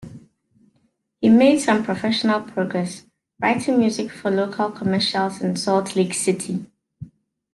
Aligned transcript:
He 1.21 1.29
made 1.29 1.59
some 1.61 1.83
professional 1.83 2.41
progress 2.41 3.05
writing 3.39 3.77
music 3.77 4.09
for 4.09 4.31
local 4.31 4.71
commercials 4.71 5.41
in 5.41 5.55
Salt 5.55 5.95
Lake 5.95 6.15
City. 6.15 6.65